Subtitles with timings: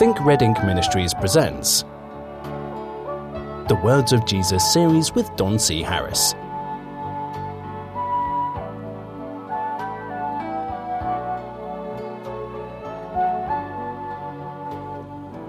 [0.00, 1.82] Think Red Ink Ministries presents
[3.68, 5.82] the Words of Jesus series with Don C.
[5.82, 6.32] Harris.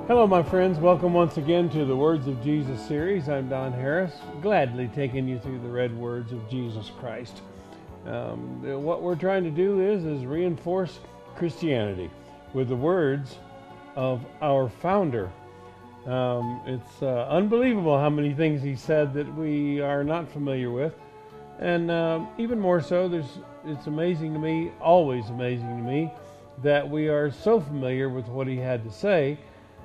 [0.09, 0.79] Hello, my friends.
[0.79, 3.29] Welcome once again to the Words of Jesus series.
[3.29, 7.41] I'm Don Harris, gladly taking you through the red words of Jesus Christ.
[8.05, 10.99] Um, what we're trying to do is is reinforce
[11.37, 12.11] Christianity
[12.53, 13.37] with the words
[13.95, 15.31] of our founder.
[16.05, 20.95] Um, it's uh, unbelievable how many things he said that we are not familiar with,
[21.59, 26.11] and uh, even more so, there's it's amazing to me, always amazing to me,
[26.63, 29.37] that we are so familiar with what he had to say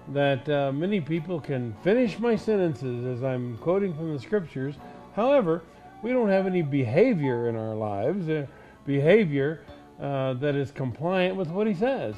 [0.08, 4.76] that uh, many people can finish my sentences as I'm quoting from the scriptures.
[5.14, 5.62] However,
[6.02, 8.46] we don't have any behavior in our lives, uh,
[8.86, 9.62] behavior
[10.00, 12.14] uh, that is compliant with what he says.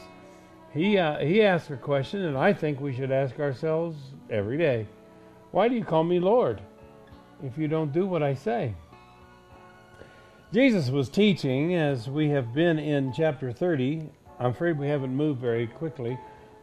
[0.72, 3.96] He, uh, he asked a question, and I think we should ask ourselves
[4.28, 4.86] every day
[5.50, 6.60] Why do you call me Lord
[7.42, 8.74] if you don't do what I say?
[10.52, 14.08] Jesus was teaching as we have been in chapter 30.
[14.38, 16.18] I'm afraid we haven't moved very quickly,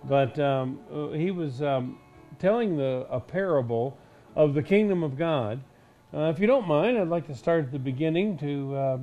[0.06, 2.00] but um, uh, he was um,
[2.40, 3.98] telling the, a parable
[4.36, 5.62] of the kingdom of God.
[6.14, 8.98] Uh, if you don't mind, I'd like to start at the beginning to uh,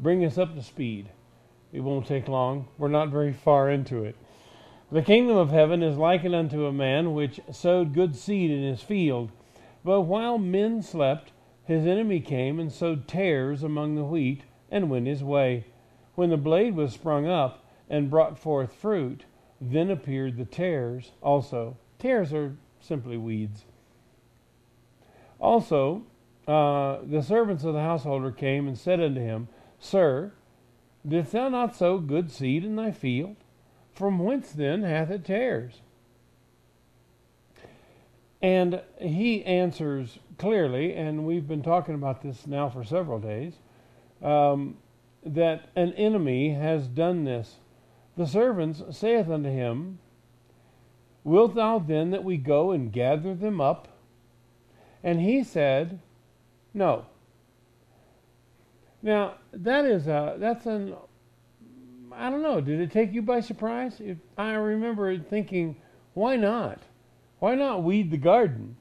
[0.00, 1.08] bring us up to speed.
[1.72, 2.68] It won't take long.
[2.78, 4.16] We're not very far into it.
[4.92, 8.82] The kingdom of heaven is likened unto a man which sowed good seed in his
[8.82, 9.30] field.
[9.84, 11.30] But while men slept,
[11.64, 15.66] his enemy came and sowed tares among the wheat, and went his way.
[16.16, 19.24] When the blade was sprung up and brought forth fruit,
[19.60, 21.76] then appeared the tares also.
[22.00, 23.66] Tares are simply weeds.
[25.38, 26.02] Also,
[26.48, 29.46] uh, the servants of the householder came and said unto him,
[29.78, 30.32] Sir,
[31.06, 33.36] didst thou not sow good seed in thy field?
[34.00, 35.82] From whence then hath it tares?
[38.40, 43.52] And he answers clearly, and we've been talking about this now for several days,
[44.22, 44.78] um,
[45.22, 47.56] that an enemy has done this.
[48.16, 49.98] The servants saith unto him,
[51.22, 53.86] Wilt thou then that we go and gather them up?
[55.04, 56.00] And he said,
[56.72, 57.04] No.
[59.02, 60.94] Now that is a that's an
[62.12, 62.60] I don't know.
[62.60, 64.00] Did it take you by surprise?
[64.00, 65.76] It, I remember thinking,
[66.14, 66.80] why not?
[67.38, 68.76] Why not weed the garden?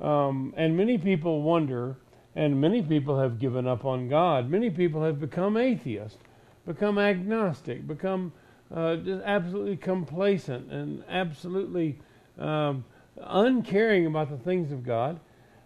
[0.00, 1.96] Um, and many people wonder,
[2.34, 4.50] and many people have given up on God.
[4.50, 6.18] Many people have become atheist,
[6.66, 8.32] become agnostic, become
[8.74, 11.98] uh, just absolutely complacent and absolutely
[12.38, 12.84] um,
[13.16, 15.20] uncaring about the things of God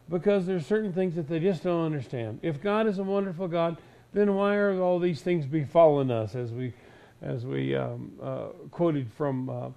[0.09, 2.41] because there's certain things that they just don't understand.
[2.43, 3.78] If God is a wonderful God,
[4.12, 6.75] then why are all these things befalling us as we
[7.22, 9.69] as we um, uh, quoted from uh,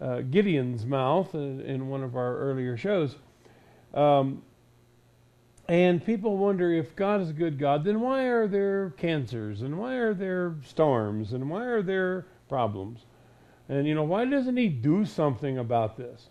[0.00, 3.16] uh, Gideon's mouth in, one of our earlier shows.
[3.94, 4.42] Um,
[5.68, 9.78] and people wonder if God is a good God, then why are there cancers and
[9.78, 13.00] why are there storms and why are there problems?
[13.68, 16.28] And you know, why doesn't He do something about this?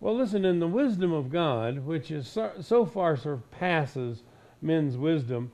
[0.00, 4.22] Well, listen, in the wisdom of God, which is so, so far surpasses
[4.62, 5.52] men's wisdom,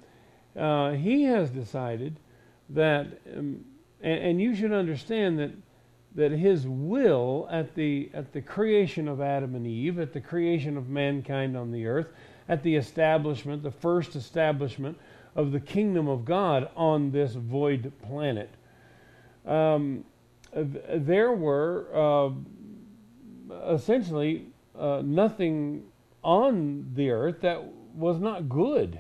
[0.56, 2.20] uh, He has decided
[2.70, 3.20] that.
[3.36, 3.64] Um,
[4.00, 5.52] and, and you should understand that
[6.16, 10.76] that his will at the at the creation of Adam and Eve, at the creation
[10.76, 12.08] of mankind on the earth,
[12.48, 14.98] at the establishment, the first establishment
[15.34, 18.50] of the kingdom of God on this void planet.
[19.44, 20.04] Um,
[20.54, 22.30] there were uh,
[23.74, 24.46] essentially
[24.78, 25.84] uh, nothing
[26.24, 27.62] on the earth that
[27.94, 28.98] was not good,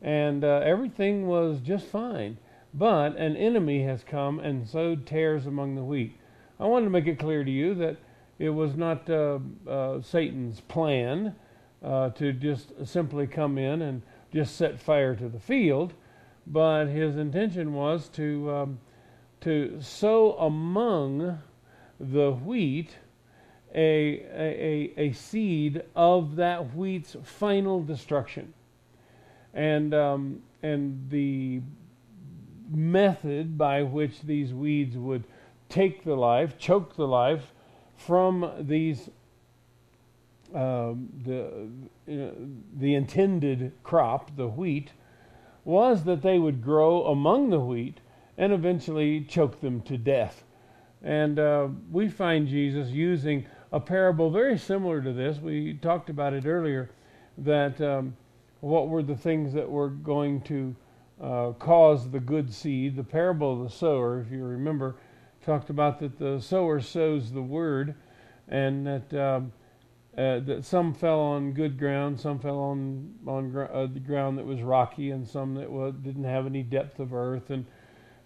[0.00, 2.38] and uh, everything was just fine.
[2.78, 6.18] But an enemy has come and sowed tares among the wheat.
[6.60, 7.96] I wanted to make it clear to you that
[8.38, 11.34] it was not uh, uh, Satan's plan
[11.82, 15.94] uh, to just simply come in and just set fire to the field,
[16.46, 18.78] but his intention was to um,
[19.40, 21.38] to sow among
[21.98, 22.96] the wheat
[23.74, 28.52] a, a, a seed of that wheat's final destruction.
[29.54, 31.62] And um, and the
[32.68, 35.24] method by which these weeds would
[35.68, 37.52] take the life, choke the life
[37.96, 39.10] from these
[40.54, 41.68] um, the
[42.76, 44.92] the intended crop, the wheat,
[45.64, 47.98] was that they would grow among the wheat
[48.38, 50.44] and eventually choke them to death.
[51.02, 55.38] And uh, we find Jesus using a parable very similar to this.
[55.38, 56.90] We talked about it earlier.
[57.38, 58.16] That um,
[58.60, 60.74] what were the things that were going to
[61.20, 62.96] uh, cause the good seed.
[62.96, 64.96] The parable of the sower, if you remember,
[65.44, 67.94] talked about that the sower sows the word,
[68.48, 69.52] and that um,
[70.16, 74.38] uh, that some fell on good ground, some fell on on gr- uh, the ground
[74.38, 77.50] that was rocky, and some that didn't have any depth of earth.
[77.50, 77.66] And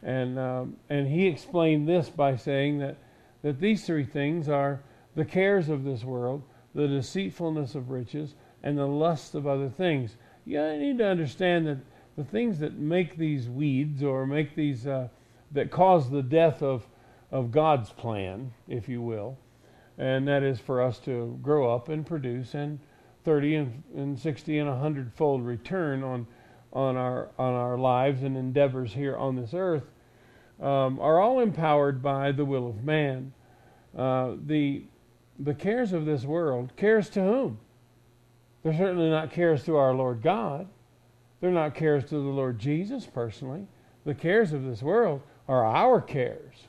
[0.03, 2.97] and um, and he explained this by saying that
[3.43, 4.81] that these three things are
[5.15, 6.43] the cares of this world,
[6.75, 10.17] the deceitfulness of riches, and the lust of other things.
[10.47, 11.79] You need to understand that
[12.21, 15.09] the things that make these weeds or make these uh,
[15.53, 16.87] that cause the death of
[17.33, 19.39] of God's plan, if you will,
[19.97, 22.79] and that is for us to grow up and produce and
[23.25, 26.27] 30 and, and 60 and 100 fold return on
[26.75, 29.85] on our on our lives and endeavors here on this earth
[30.61, 33.33] um, are all empowered by the will of man.
[33.97, 34.83] Uh, the
[35.39, 37.59] the cares of this world cares to whom?
[38.63, 40.69] They're certainly not cares to our Lord God.
[41.41, 43.67] They're not cares to the Lord Jesus personally.
[44.05, 46.69] The cares of this world are our cares.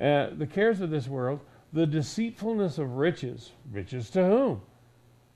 [0.00, 1.40] Uh, the cares of this world,
[1.72, 3.52] the deceitfulness of riches.
[3.70, 4.62] Riches to whom?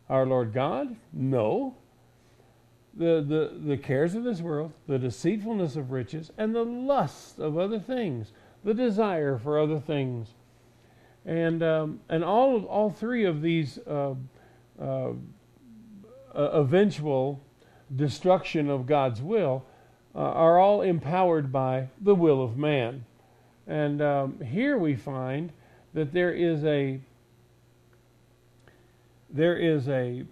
[0.09, 0.97] Our Lord God?
[1.13, 1.77] No.
[2.95, 7.59] The, the, the cares of this world, the deceitfulness of riches, and the lust of
[7.59, 8.33] other things,
[8.65, 10.29] the desire for other things.
[11.27, 14.15] And, um, and all, all three of these uh,
[14.81, 15.13] uh,
[16.35, 17.43] eventual
[17.95, 19.65] destruction of God's will
[20.15, 23.05] uh, are all empowered by the will of man.
[23.67, 25.53] And um, here we find
[25.95, 27.01] that there is a
[29.29, 30.25] there is a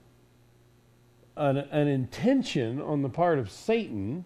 [1.36, 4.24] an, an intention on the part of Satan,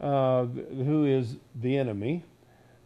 [0.00, 2.24] uh, who is the enemy,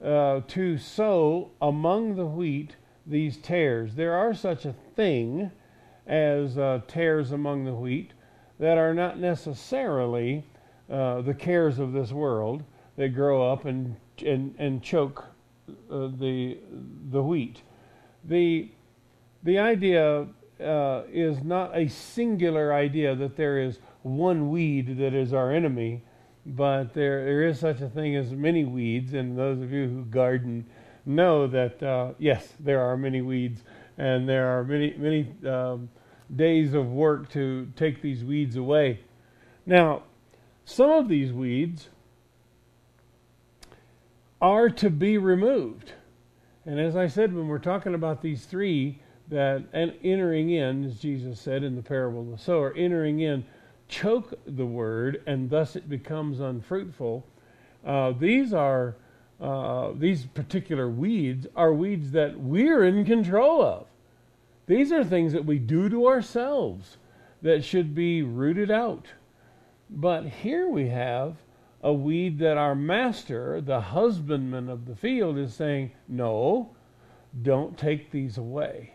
[0.04, 2.76] uh, to sow among the wheat
[3.06, 3.96] these tares.
[3.96, 5.50] There are such a thing
[6.06, 8.12] as uh, tares among the wheat
[8.60, 10.44] that are not necessarily
[10.90, 12.62] uh, the cares of this world
[12.96, 15.24] that grow up and and, and choke
[15.90, 16.58] uh, the
[17.10, 17.62] the wheat.
[18.24, 18.70] The
[19.42, 20.26] the idea
[20.62, 26.02] uh, is not a singular idea that there is one weed that is our enemy,
[26.44, 30.04] but there there is such a thing as many weeds, and those of you who
[30.04, 30.66] garden
[31.06, 33.62] know that uh, yes, there are many weeds,
[33.96, 35.88] and there are many many um,
[36.34, 39.00] days of work to take these weeds away.
[39.66, 40.02] Now,
[40.64, 41.88] some of these weeds
[44.40, 45.92] are to be removed.
[46.64, 50.98] And as I said, when we're talking about these three that and entering in, as
[50.98, 53.44] Jesus said in the parable of the sower, entering in,
[53.88, 57.24] choke the word, and thus it becomes unfruitful.
[57.84, 58.96] Uh, these are
[59.40, 63.86] uh, these particular weeds are weeds that we're in control of.
[64.70, 66.96] These are things that we do to ourselves
[67.42, 69.08] that should be rooted out.
[69.90, 71.38] But here we have
[71.82, 76.76] a weed that our master, the husbandman of the field, is saying, No,
[77.42, 78.92] don't take these away.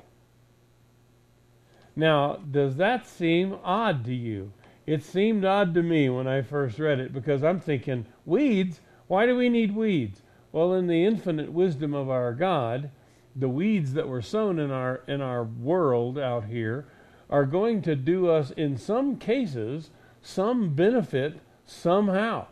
[1.93, 4.53] Now, does that seem odd to you?
[4.87, 8.79] It seemed odd to me when I first read it because I'm thinking, weeds?
[9.07, 10.21] Why do we need weeds?
[10.53, 12.91] Well, in the infinite wisdom of our God,
[13.35, 16.85] the weeds that were sown in our in our world out here
[17.29, 19.89] are going to do us in some cases
[20.21, 22.47] some benefit somehow.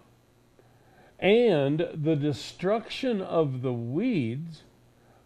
[1.19, 4.63] And the destruction of the weeds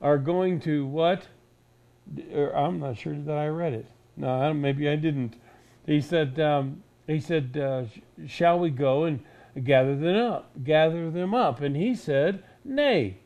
[0.02, 1.28] are going to what?
[2.56, 3.88] I'm not sure that I read it.
[4.16, 5.36] No, maybe I didn't.
[5.86, 7.86] He said, um, he said, uh,
[8.28, 9.24] shall we go and
[9.64, 11.62] gather them up, gather them up?
[11.62, 13.18] And he said, nay,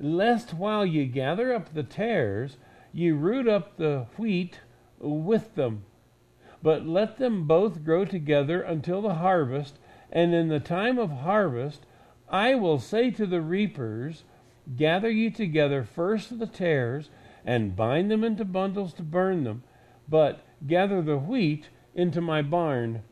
[0.00, 2.56] lest while ye gather up the tares,
[2.92, 4.60] ye root up the wheat
[4.98, 5.84] with them.
[6.62, 9.78] But let them both grow together until the harvest,
[10.10, 11.84] and in the time of harvest
[12.30, 14.24] I will say to the reapers,
[14.76, 17.10] Gather ye together first the tares,
[17.44, 19.64] and bind them into bundles to burn them,
[20.08, 23.02] but gather the wheat into my barn.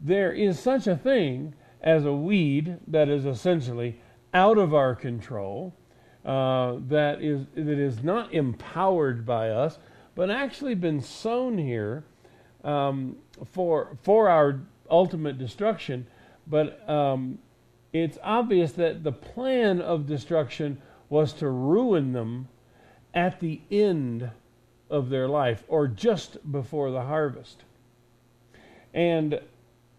[0.00, 4.00] There is such a thing as a weed that is essentially
[4.34, 5.74] out of our control
[6.26, 9.78] uh, that is that is not empowered by us,
[10.16, 12.04] but actually been sown here
[12.64, 13.16] um,
[13.52, 16.04] for for our ultimate destruction.
[16.48, 17.38] But um,
[17.92, 22.48] it's obvious that the plan of destruction was to ruin them
[23.14, 24.28] at the end
[24.90, 27.62] of their life or just before the harvest.
[28.92, 29.40] And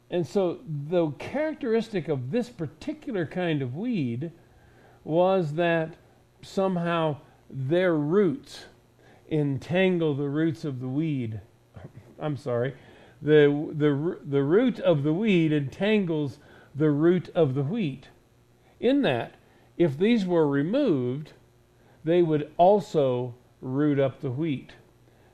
[0.09, 4.31] and so the characteristic of this particular kind of weed
[5.05, 5.95] was that
[6.41, 7.17] somehow
[7.49, 8.65] their roots
[9.29, 11.41] entangle the roots of the weed.
[12.19, 12.75] I'm sorry.
[13.21, 16.39] The, the, the root of the weed entangles
[16.75, 18.09] the root of the wheat.
[18.79, 19.33] In that,
[19.77, 21.33] if these were removed,
[22.03, 24.73] they would also root up the wheat.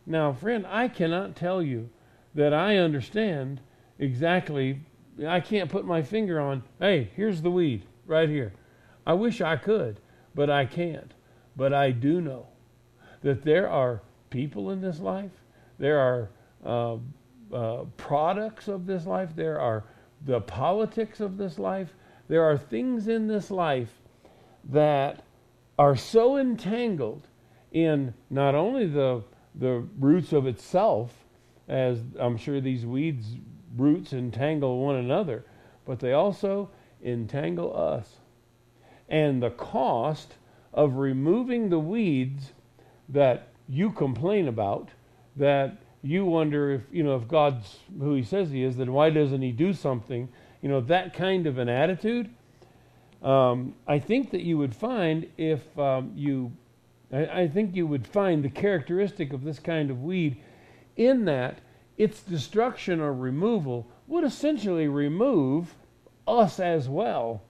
[0.06, 1.90] Now, friend, I cannot tell you
[2.36, 3.62] that I understand
[4.00, 4.82] exactly.
[5.26, 8.54] I can't put my finger on, hey, here's the weed right here.
[9.06, 10.00] I wish I could,
[10.36, 11.13] but I can't.
[11.56, 12.48] But I do know
[13.22, 15.32] that there are people in this life,
[15.78, 16.30] there are
[16.66, 16.98] uh,
[17.54, 19.84] uh, products of this life, there are
[20.25, 21.94] the politics of this life,
[22.28, 24.02] there are things in this life
[24.66, 25.24] that
[25.78, 27.28] are so entangled
[27.72, 29.24] in not only the
[29.56, 31.13] the roots of itself,
[31.68, 33.36] as I'm sure these weeds
[33.75, 35.46] roots entangle one another,
[35.86, 36.70] but they also
[37.04, 38.18] entangle us.
[39.13, 40.34] And the cost
[40.74, 42.51] of removing the weeds
[43.10, 44.89] that you complain about,
[45.36, 49.12] that you wonder if, you know, if God's who he says he is, then why
[49.12, 50.29] doesn't he do something?
[50.63, 52.27] You know, that kind of an attitude,
[53.22, 56.51] um, I think that you would find if um, you,
[57.12, 60.41] I, I think you would find the characteristic of this kind of weed
[60.98, 61.60] in that
[62.00, 65.75] its destruction or removal would essentially remove
[66.27, 67.43] us as well.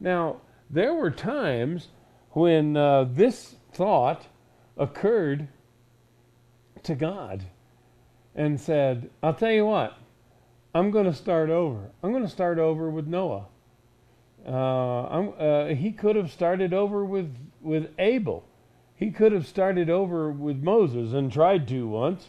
[0.00, 0.40] Now,
[0.70, 1.88] there were times
[2.30, 4.26] when uh, this thought
[4.76, 5.48] occurred
[6.84, 7.44] to God
[8.34, 9.96] and said, I'll tell you what,
[10.74, 11.90] I'm going to start over.
[12.02, 13.46] I'm going to start over with Noah.
[14.46, 18.44] Uh, uh, he could have started over with, with Abel.
[18.94, 22.28] He could have started over with Moses and tried to once.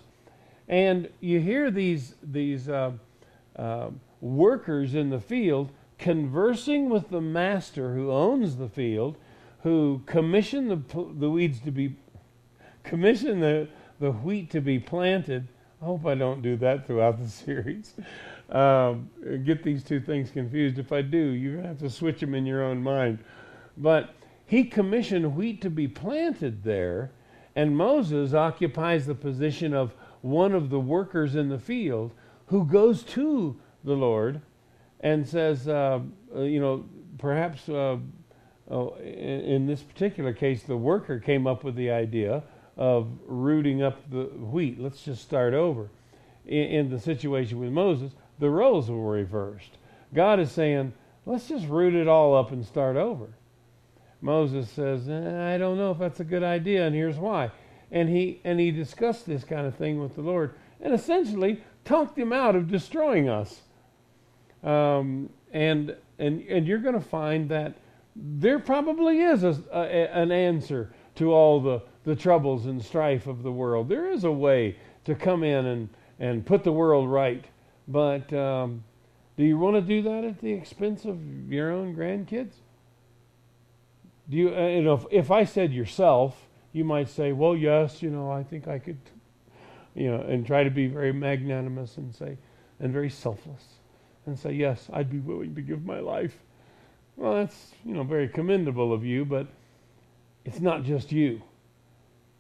[0.68, 2.92] And you hear these, these uh,
[3.56, 3.90] uh
[4.22, 5.70] workers in the field
[6.02, 9.16] conversing with the master who owns the field,
[9.62, 11.96] who commissioned the, the weeds to be,
[12.84, 13.68] commissioned the,
[14.00, 15.48] the wheat to be planted.
[15.80, 17.94] I hope I don't do that throughout the series.
[18.50, 19.10] Um,
[19.46, 20.80] get these two things confused.
[20.80, 23.20] If I do, you're going to have to switch them in your own mind.
[23.78, 24.16] But
[24.46, 27.12] he commissioned wheat to be planted there,
[27.56, 32.12] and Moses occupies the position of one of the workers in the field
[32.48, 34.42] who goes to the Lord
[35.02, 36.00] and says, uh,
[36.36, 36.86] uh, you know,
[37.18, 37.98] perhaps uh,
[38.70, 42.44] oh, in, this particular case, the worker came up with the idea
[42.78, 44.80] of rooting up the wheat.
[44.80, 45.90] Let's just start over.
[46.46, 49.78] In, in the situation with Moses, the roles were reversed.
[50.14, 50.94] God is saying,
[51.26, 53.30] let's just root it all up and start over.
[54.22, 57.52] Moses says, eh, I don't know if that's a good idea, and here's why.
[57.92, 62.18] And he and he discussed this kind of thing with the Lord, and essentially talked
[62.18, 63.62] him out of destroying us.
[64.64, 67.76] Um, and and and you're going to find that
[68.16, 73.44] there probably is a, a, an answer to all the the troubles and strife of
[73.44, 73.90] the world.
[73.90, 75.90] There is a way to come in and
[76.20, 77.44] and put the world right,
[77.88, 78.84] but um,
[79.38, 82.54] do you want to do that at the expense of your own grandkids?
[84.30, 88.04] Do you, uh, you know, if, if I said yourself, you might say, well, yes,
[88.04, 89.00] you know, I think I could,
[89.96, 92.38] you know, and try to be very magnanimous and say,
[92.80, 93.81] and very selfless
[94.26, 96.38] and say, Yes, I'd be willing to give my life.
[97.16, 99.48] Well, that's, you know, very commendable of you, but
[100.46, 101.42] it's not just you.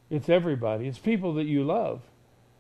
[0.10, 0.88] It's everybody.
[0.88, 2.02] It's people that you love.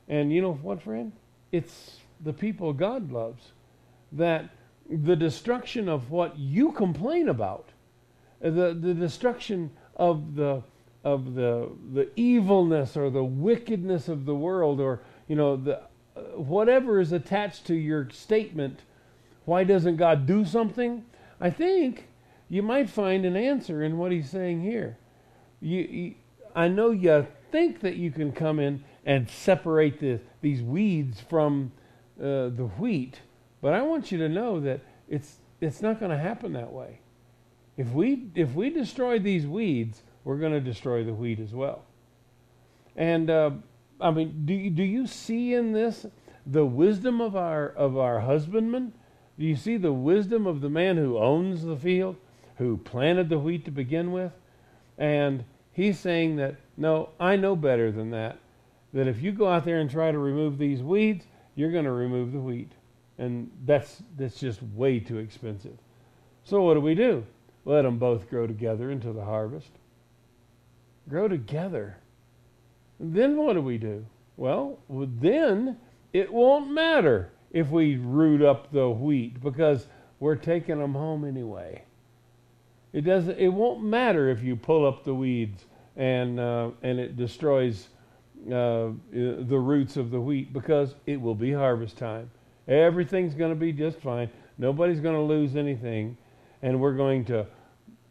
[0.07, 1.11] And you know what, friend?
[1.51, 3.51] It's the people God loves.
[4.11, 4.49] That
[4.89, 7.69] the destruction of what you complain about,
[8.41, 10.63] the, the destruction of the
[11.03, 15.79] of the the evilness or the wickedness of the world or you know the
[16.15, 18.81] uh, whatever is attached to your statement
[19.45, 21.05] why doesn't God do something?
[21.39, 22.07] I think
[22.49, 24.97] you might find an answer in what he's saying here.
[25.59, 26.15] You, you,
[26.55, 31.71] I know you think that you can come in and separate the, these weeds from
[32.19, 33.21] uh, the wheat,
[33.61, 36.99] but I want you to know that it's, it's not going to happen that way.
[37.77, 41.85] If we, if we destroy these weeds, we're going to destroy the wheat as well.
[42.95, 43.51] And uh,
[43.99, 46.05] I mean, do, do you see in this
[46.45, 48.93] the wisdom of our, of our husbandman?
[49.41, 52.15] Do you see the wisdom of the man who owns the field,
[52.57, 54.33] who planted the wheat to begin with?
[54.99, 58.37] And he's saying that, no, I know better than that.
[58.93, 61.91] That if you go out there and try to remove these weeds, you're going to
[61.91, 62.71] remove the wheat.
[63.17, 65.79] And that's, that's just way too expensive.
[66.43, 67.25] So what do we do?
[67.65, 69.71] Let them both grow together into the harvest.
[71.09, 71.97] Grow together.
[72.99, 74.05] Then what do we do?
[74.37, 75.77] Well, then
[76.13, 79.87] it won't matter if we root up the wheat because
[80.19, 81.83] we're taking them home anyway.
[82.93, 83.37] It doesn't.
[83.37, 85.65] It won't matter if you pull up the weeds
[85.95, 87.87] and uh, and it destroys
[88.47, 92.29] uh, the roots of the wheat because it will be harvest time.
[92.67, 94.29] Everything's going to be just fine.
[94.57, 96.17] Nobody's going to lose anything,
[96.61, 97.45] and we're going to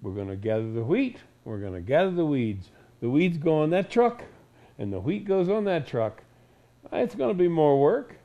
[0.02, 1.18] we're going to gather the wheat.
[1.44, 2.70] We're going to gather the weeds.
[3.00, 4.25] the weeds go on that truck
[4.80, 6.23] and the wheat goes on that truck.
[6.90, 8.16] It's going to be more work,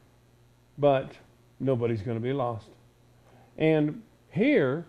[0.77, 1.11] but
[1.59, 2.67] nobody's going to be lost.
[3.57, 4.85] And here,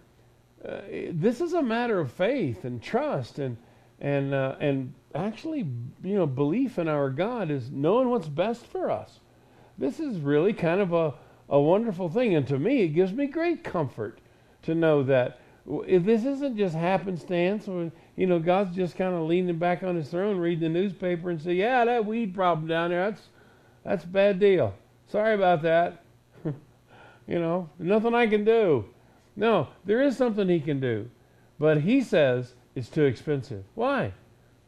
[0.66, 0.80] uh,
[1.12, 3.56] this is a matter of faith and trust and
[4.00, 5.66] and uh, and actually,
[6.02, 9.20] you know, belief in our God is knowing what's best for us.
[9.78, 11.14] This is really kind of a
[11.48, 14.18] a wonderful thing, and to me, it gives me great comfort
[14.62, 15.38] to know that
[15.86, 19.96] if this isn't just happenstance, or you know, God's just kind of leaning back on
[19.96, 23.22] His throne, reading the newspaper, and say, "Yeah, that weed problem down there, that's
[23.84, 24.74] that's a bad deal.
[25.08, 26.04] Sorry about that.
[26.44, 28.86] you know, nothing I can do."
[29.36, 31.10] No, there is something He can do,
[31.58, 33.64] but He says it's too expensive.
[33.74, 34.12] Why?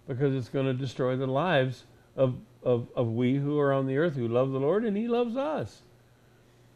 [0.06, 1.84] Because it's going to destroy the lives
[2.16, 5.08] of, of, of we who are on the earth who love the Lord and He
[5.08, 5.82] loves us.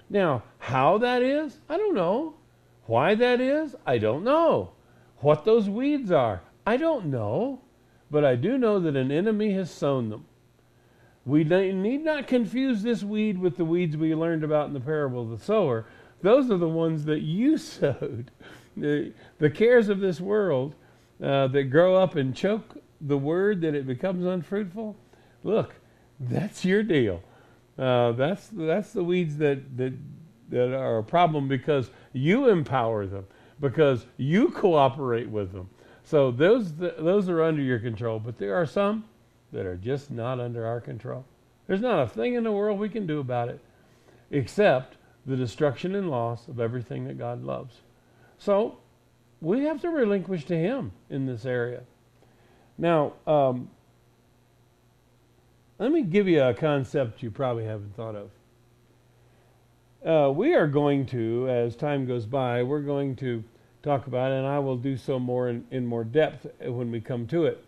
[0.09, 2.35] Now, how that is, I don't know.
[2.87, 4.73] Why that is, I don't know.
[5.19, 7.61] What those weeds are, I don't know.
[8.11, 10.27] But I do know that an enemy has sown them.
[11.25, 15.23] We need not confuse this weed with the weeds we learned about in the parable
[15.23, 15.87] of the sower.
[16.21, 18.31] Those are the ones that you sowed.
[18.77, 20.75] The, the cares of this world
[21.23, 24.97] uh, that grow up and choke the word that it becomes unfruitful.
[25.45, 25.75] Look,
[26.19, 27.23] that's your deal.
[27.79, 29.95] Uh, that's that's the weeds that, that
[30.51, 33.27] that are a problem because you empower them,
[33.61, 35.69] because you cooperate with them.
[36.05, 39.05] So those those are under your control, but there are some
[39.53, 41.25] that are just not under our control.
[41.67, 43.61] There's not a thing in the world we can do about it,
[44.31, 47.77] except the destruction and loss of everything that God loves.
[48.39, 48.79] So
[49.41, 51.83] we have to relinquish to Him in this area.
[52.79, 53.71] Now, um,
[55.79, 58.31] let me give you a concept you probably haven't thought of.
[60.05, 63.45] Uh, we are going to, as time goes by, we're going to
[63.83, 67.01] talk about, it, and I will do so more in, in more depth when we
[67.01, 67.65] come to it.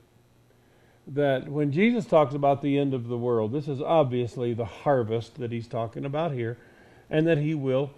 [1.07, 5.37] That when Jesus talks about the end of the world, this is obviously the harvest
[5.37, 6.57] that he's talking about here,
[7.11, 7.90] and that he will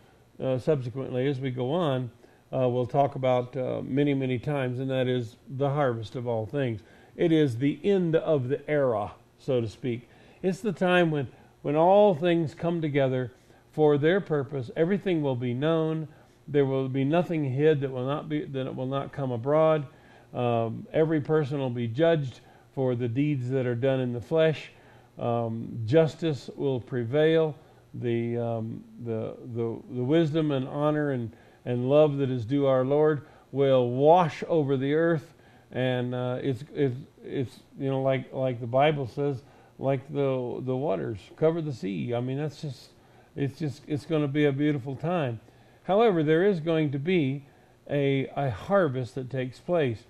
[0.42, 2.10] uh, subsequently, as we go on,
[2.52, 6.46] uh, we'll talk about uh, many, many times, and that is the harvest of all
[6.46, 6.80] things.
[7.16, 10.08] It is the end of the era so to speak.
[10.42, 11.28] It's the time when,
[11.62, 13.32] when all things come together
[13.72, 14.70] for their purpose.
[14.76, 16.08] Everything will be known.
[16.48, 19.86] There will be nothing hid that will not be that will not come abroad.
[20.32, 22.40] Um, every person will be judged
[22.76, 24.70] for the deeds that are done in the flesh.
[25.18, 27.56] Um, justice will prevail.
[27.94, 31.34] The, um, the, the, the wisdom and honor and,
[31.64, 35.32] and love that is due our Lord will wash over the earth
[35.72, 39.42] and uh, it's it's it's you know like like the Bible says,
[39.78, 42.14] like the the waters cover the sea.
[42.14, 42.90] I mean that's just
[43.34, 45.40] it's just it's going to be a beautiful time.
[45.84, 47.44] However, there is going to be
[47.90, 50.04] a a harvest that takes place.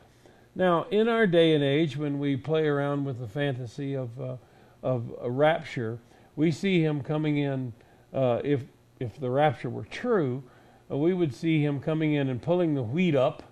[0.56, 4.36] Now, in our day and age, when we play around with the fantasy of uh,
[4.82, 5.98] of a rapture,
[6.34, 7.74] we see him coming in.
[8.12, 8.62] Uh, if
[8.98, 10.42] if the rapture were true,
[10.90, 13.42] uh, we would see him coming in and pulling the wheat up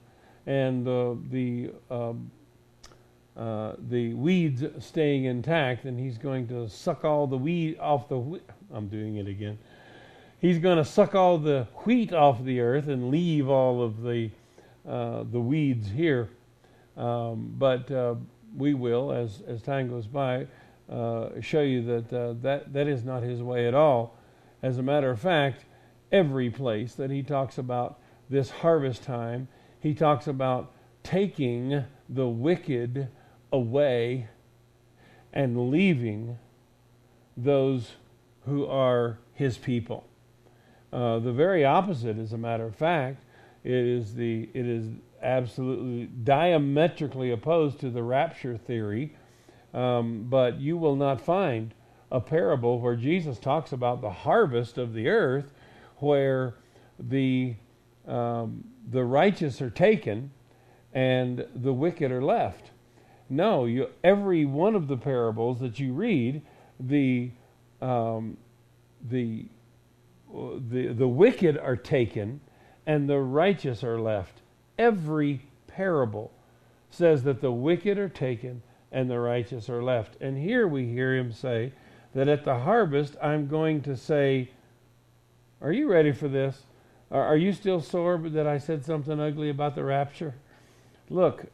[0.46, 2.30] and the um,
[3.36, 8.18] uh, the weeds staying intact, and he's going to suck all the weed off the.
[8.18, 8.40] Whe-
[8.72, 9.58] I'm doing it again.
[10.40, 14.30] He's going to suck all the wheat off the earth and leave all of the
[14.88, 16.30] uh, the weeds here.
[16.96, 18.14] Um, but uh,
[18.56, 20.46] we will, as as time goes by,
[20.90, 24.16] uh, show you that uh, that that is not his way at all.
[24.62, 25.64] As a matter of fact,
[26.12, 27.98] every place that he talks about
[28.30, 29.48] this harvest time
[29.84, 33.06] he talks about taking the wicked
[33.52, 34.28] away
[35.30, 36.38] and leaving
[37.36, 37.92] those
[38.46, 40.08] who are his people.
[40.90, 43.22] Uh, the very opposite, as a matter of fact,
[43.62, 44.88] it is the it is
[45.24, 49.16] absolutely diametrically opposed to the rapture theory.
[49.72, 51.74] Um, but you will not find
[52.12, 55.52] a parable where Jesus talks about the harvest of the earth,
[55.96, 56.54] where
[56.98, 57.56] the
[58.06, 60.30] um, the righteous are taken
[60.92, 62.70] and the wicked are left.
[63.28, 66.42] No, you, every one of the parables that you read,
[66.78, 67.30] the
[67.80, 68.36] um,
[69.02, 69.46] the
[70.32, 72.40] the the wicked are taken
[72.86, 74.42] and the righteous are left.
[74.78, 76.32] Every parable
[76.90, 80.16] says that the wicked are taken and the righteous are left.
[80.20, 81.72] And here we hear him say
[82.14, 84.50] that at the harvest I'm going to say,
[85.60, 86.62] Are you ready for this?
[87.10, 90.34] Are, you still sore that I said something ugly about the rapture?
[91.08, 91.46] Look,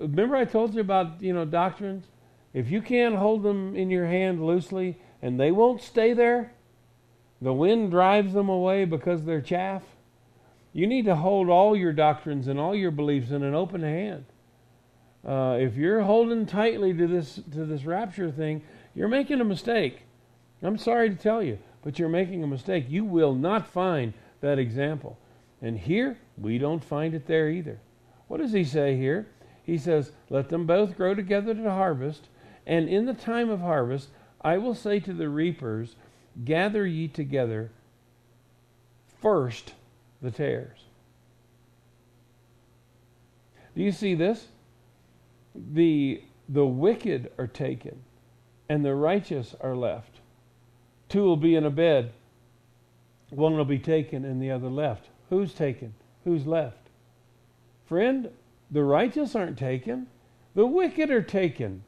[0.00, 2.06] remember I told you about, you know, doctrines?
[2.52, 6.52] If you can't hold them in your hand loosely and they won't stay there,
[7.40, 9.82] the wind drives them away because they're chaff.
[10.74, 14.24] You need to hold all your doctrines and all your beliefs in an open hand.
[15.24, 18.60] Uh, if you're holding tightly to this to this rapture thing,
[18.94, 20.02] you're making a mistake.
[20.62, 22.86] I'm sorry to tell you, but you're making a mistake.
[22.88, 25.16] You will not find that example.
[25.62, 27.78] And here, we don't find it there either.
[28.26, 29.28] What does he say here?
[29.62, 32.28] He says, Let them both grow together to harvest,
[32.66, 34.08] and in the time of harvest,
[34.40, 35.94] I will say to the reapers,
[36.44, 37.70] Gather ye together
[39.20, 39.74] first
[40.22, 40.78] the tares.
[43.76, 44.48] Do you see this?
[45.54, 48.02] The, the wicked are taken,
[48.68, 50.20] and the righteous are left.
[51.08, 52.12] Two will be in a bed,
[53.30, 55.08] one will be taken, and the other left.
[55.30, 55.94] Who's taken?
[56.24, 56.88] Who's left?
[57.86, 58.30] Friend,
[58.70, 60.06] the righteous aren't taken,
[60.54, 61.82] the wicked are taken.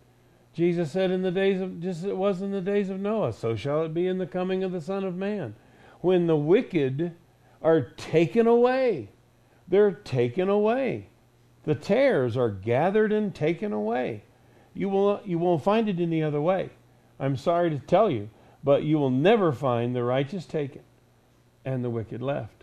[0.53, 3.33] Jesus said in the days of just as it was in the days of Noah,
[3.33, 5.55] so shall it be in the coming of the Son of Man.
[6.01, 7.12] When the wicked
[7.67, 9.09] are taken away,
[9.67, 11.09] they're taken away.
[11.65, 14.23] The tares are gathered and taken away.
[14.73, 16.71] You will you won't find it any other way.
[17.19, 18.31] I'm sorry to tell you,
[18.63, 20.83] but you will never find the righteous taken
[21.65, 22.63] and the wicked left.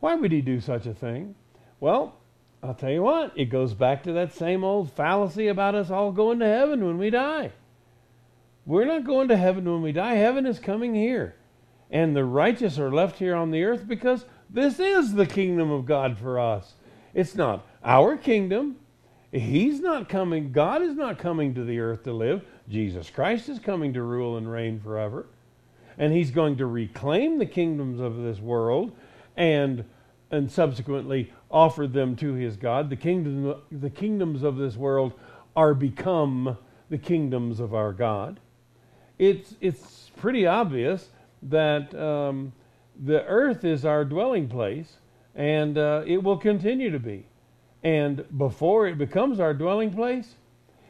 [0.00, 1.34] Why would he do such a thing?
[1.78, 2.16] Well,
[2.62, 6.12] I'll tell you what, it goes back to that same old fallacy about us all
[6.12, 7.52] going to heaven when we die.
[8.66, 10.16] We're not going to heaven when we die.
[10.16, 11.36] Heaven is coming here.
[11.90, 15.86] And the righteous are left here on the earth because this is the kingdom of
[15.86, 16.74] God for us.
[17.14, 18.76] It's not our kingdom.
[19.32, 22.44] He's not coming, God is not coming to the earth to live.
[22.68, 25.26] Jesus Christ is coming to rule and reign forever.
[25.98, 28.92] And he's going to reclaim the kingdoms of this world
[29.36, 29.84] and
[30.32, 32.90] and subsequently offer them to his God.
[32.90, 35.12] The kingdom the kingdoms of this world
[35.56, 36.56] are become
[36.88, 38.40] the kingdoms of our God.
[39.18, 41.08] It's it's pretty obvious
[41.42, 42.52] that um,
[43.04, 44.98] the earth is our dwelling place,
[45.34, 47.26] and uh, it will continue to be.
[47.82, 50.34] And before it becomes our dwelling place,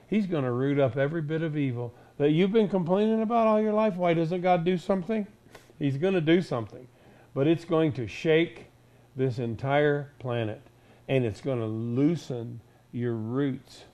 [0.08, 3.60] He's going to root up every bit of evil that you've been complaining about all
[3.60, 3.94] your life.
[3.94, 5.24] Why doesn't God do something?
[5.78, 6.88] He's going to do something.
[7.32, 8.66] But it's going to shake
[9.14, 10.60] this entire planet
[11.08, 12.60] and it's going to loosen
[12.92, 13.84] your roots.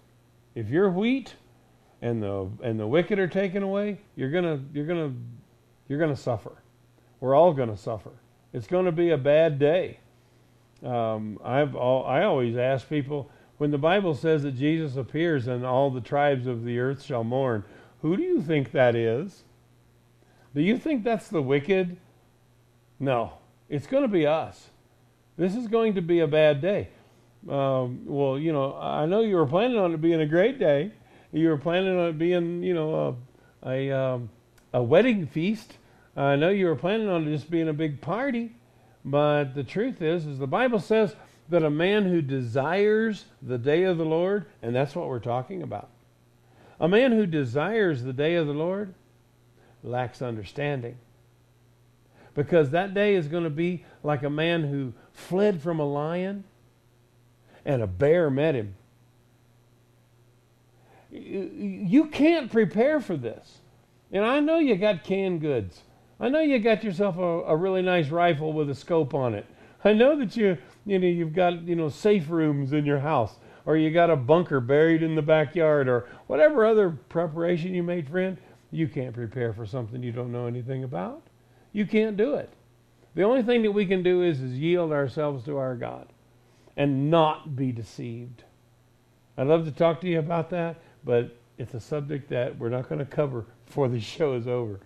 [0.54, 1.34] If you're wheat
[2.00, 5.16] and the and the wicked are taken away, you're going to you're going to
[5.88, 6.62] you're going to suffer.
[7.20, 8.12] We're all going to suffer.
[8.52, 10.00] It's going to be a bad day.
[10.84, 15.64] Um, I've all, I always ask people when the Bible says that Jesus appears and
[15.64, 17.64] all the tribes of the earth shall mourn,
[18.02, 19.44] who do you think that is?
[20.54, 21.96] Do you think that's the wicked?
[23.00, 23.32] No,
[23.68, 24.68] it's going to be us.
[25.36, 26.88] This is going to be a bad day.
[27.48, 30.92] Um, well, you know, I know you were planning on it being a great day.
[31.32, 32.94] You were planning on it being, you know,
[33.64, 34.30] a a, um,
[34.76, 35.78] a wedding feast.
[36.14, 38.52] I know you were planning on just being a big party.
[39.06, 41.16] But the truth is, is the Bible says
[41.48, 45.62] that a man who desires the day of the Lord, and that's what we're talking
[45.62, 45.88] about,
[46.78, 48.92] a man who desires the day of the Lord
[49.82, 50.98] lacks understanding.
[52.34, 56.44] Because that day is going to be like a man who fled from a lion
[57.64, 58.74] and a bear met him.
[61.10, 63.60] You can't prepare for this.
[64.12, 65.82] And I know you got canned goods.
[66.18, 69.46] I know you got yourself a, a really nice rifle with a scope on it.
[69.84, 73.36] I know that you you know you've got you know safe rooms in your house
[73.66, 78.08] or you got a bunker buried in the backyard or whatever other preparation you made,
[78.08, 78.38] friend.
[78.70, 81.22] You can't prepare for something you don't know anything about.
[81.72, 82.50] You can't do it.
[83.14, 86.08] The only thing that we can do is, is yield ourselves to our God
[86.76, 88.44] and not be deceived.
[89.36, 92.88] I'd love to talk to you about that, but it's a subject that we're not
[92.88, 94.80] going to cover before the show is over.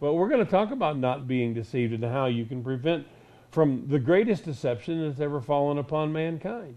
[0.00, 3.06] But we're going to talk about not being deceived and how you can prevent
[3.50, 6.76] from the greatest deception that's ever fallen upon mankind.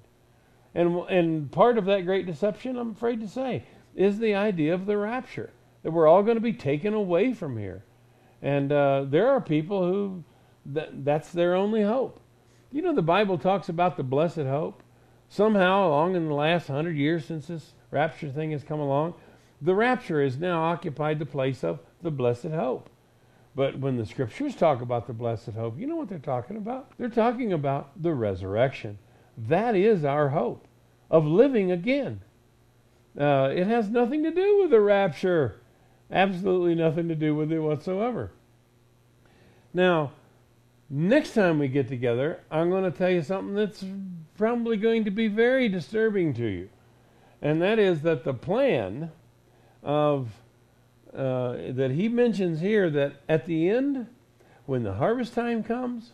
[0.75, 3.63] And, and part of that great deception, I'm afraid to say,
[3.95, 7.57] is the idea of the rapture, that we're all going to be taken away from
[7.57, 7.83] here.
[8.43, 10.23] And uh, there are people who
[10.67, 12.19] that, that's their only hope.
[12.71, 14.83] You know, the Bible talks about the blessed hope.
[15.29, 19.15] Somehow, along in the last hundred years since this rapture thing has come along,
[19.61, 22.89] the rapture has now occupied the place of the blessed hope.
[23.55, 26.91] But when the scriptures talk about the blessed hope, you know what they're talking about?
[26.99, 28.99] They're talking about the resurrection.
[29.35, 30.67] That is our hope
[31.09, 32.21] of living again.
[33.19, 35.59] Uh, it has nothing to do with the rapture.
[36.11, 38.31] Absolutely nothing to do with it whatsoever.
[39.73, 40.11] Now,
[40.89, 43.83] next time we get together, I'm going to tell you something that's
[44.37, 46.69] probably going to be very disturbing to you.
[47.41, 49.11] And that is that the plan
[49.83, 50.29] of
[51.13, 54.07] uh, that he mentions here that at the end,
[54.65, 56.11] when the harvest time comes,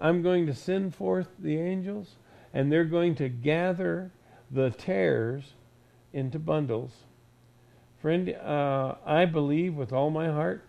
[0.00, 2.16] I'm going to send forth the angels,
[2.54, 4.12] and they're going to gather
[4.50, 5.54] the tares
[6.12, 6.92] into bundles.
[8.00, 10.64] Friend, uh, I believe with all my heart,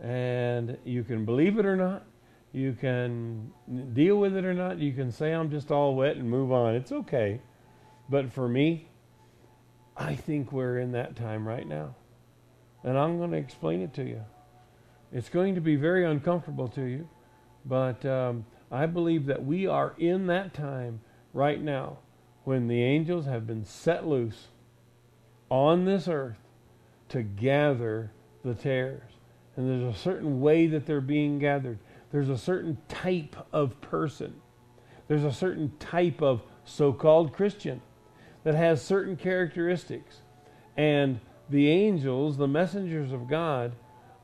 [0.00, 2.04] and you can believe it or not,
[2.52, 3.52] you can
[3.92, 6.74] deal with it or not, you can say I'm just all wet and move on.
[6.74, 7.40] It's okay.
[8.08, 8.88] But for me,
[10.00, 11.94] I think we're in that time right now.
[12.82, 14.24] And I'm going to explain it to you.
[15.12, 17.08] It's going to be very uncomfortable to you,
[17.66, 21.00] but um, I believe that we are in that time
[21.34, 21.98] right now
[22.44, 24.48] when the angels have been set loose
[25.50, 26.38] on this earth
[27.10, 28.10] to gather
[28.42, 29.12] the tares.
[29.54, 31.78] And there's a certain way that they're being gathered.
[32.10, 34.40] There's a certain type of person.
[35.08, 37.82] There's a certain type of so called Christian
[38.44, 40.20] that has certain characteristics.
[40.76, 43.72] And the angels, the messengers of God,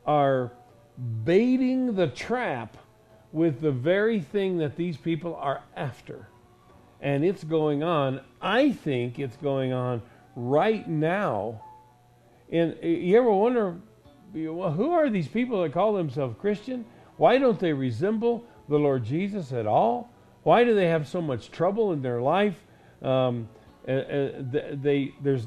[0.06, 0.52] are
[1.24, 2.76] baiting the trap
[3.32, 6.28] with the very thing that these people are after.
[7.00, 10.02] And it's going on, I think it's going on
[10.34, 11.60] right now.
[12.50, 13.76] And you ever wonder,
[14.32, 16.84] well, who are these people that call themselves Christian?
[17.16, 20.10] Why don't they resemble the Lord Jesus at all?
[20.42, 22.62] Why do they have so much trouble in their life?
[23.02, 23.48] Um,
[23.88, 24.30] uh, uh,
[24.72, 25.46] they there's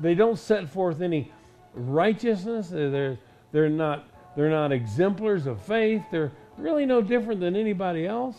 [0.00, 1.32] they don't set forth any
[1.74, 2.68] righteousness.
[2.68, 3.18] They're
[3.52, 6.02] they're not they're not exemplars of faith.
[6.10, 8.36] They're really no different than anybody else.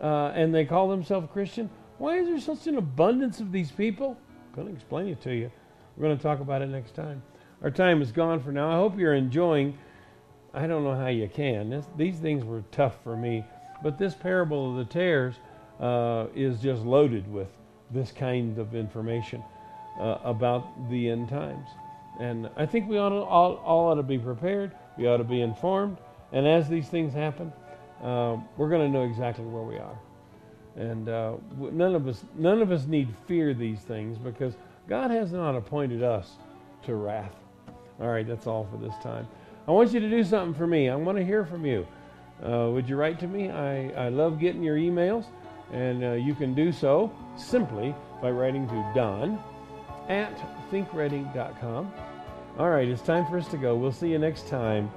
[0.00, 1.68] Uh, and they call themselves Christian.
[1.98, 4.16] Why is there such an abundance of these people?
[4.48, 5.50] I'm going to explain it to you.
[5.96, 7.22] We're going to talk about it next time.
[7.62, 8.70] Our time is gone for now.
[8.70, 9.76] I hope you're enjoying.
[10.54, 11.68] I don't know how you can.
[11.68, 13.44] This, these things were tough for me,
[13.82, 15.34] but this parable of the tares
[15.78, 17.48] uh, is just loaded with
[17.92, 19.42] this kind of information
[19.98, 21.68] uh, about the end times.
[22.18, 24.72] And I think we ought to, all, all ought to be prepared.
[24.96, 25.98] We ought to be informed.
[26.32, 27.52] And as these things happen,
[28.02, 29.98] uh, we're going to know exactly where we are.
[30.76, 34.54] And uh, none of us, none of us need fear these things because
[34.88, 36.32] God has not appointed us
[36.84, 37.34] to wrath.
[38.00, 39.26] All right, that's all for this time.
[39.68, 40.88] I want you to do something for me.
[40.88, 41.86] I want to hear from you.
[42.42, 43.50] Uh, would you write to me?
[43.50, 45.26] I, I love getting your emails,
[45.72, 49.38] and uh, you can do so simply by writing to Don
[50.08, 50.36] at
[50.70, 51.92] thinkredink.com.
[52.58, 53.76] All right, it's time for us to go.
[53.76, 54.90] We'll see you next time.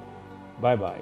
[0.60, 1.02] Bye bye.